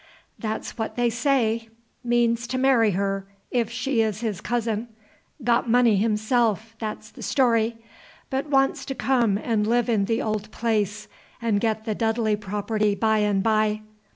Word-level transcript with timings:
"That 0.39 0.65
's 0.65 0.75
what 0.79 0.95
they 0.95 1.11
say. 1.11 1.69
Means 2.03 2.47
to 2.47 2.57
marry 2.57 2.89
her, 2.97 3.27
if 3.51 3.69
she 3.69 4.01
is 4.01 4.21
his 4.21 4.41
cousin. 4.41 4.87
Got 5.43 5.69
money 5.69 5.95
himself, 5.97 6.75
that 6.79 7.03
's 7.03 7.11
the 7.11 7.21
story, 7.21 7.77
but 8.31 8.47
wants 8.49 8.83
to 8.85 8.95
come 8.95 9.37
and 9.37 9.67
live 9.67 9.89
in 9.89 10.05
the 10.05 10.19
old 10.19 10.49
place, 10.49 11.07
and 11.39 11.61
get 11.61 11.85
the 11.85 11.93
Dudley 11.93 12.35
property 12.35 12.95
by 12.95 13.19
and 13.19 13.43
by." 13.43 13.83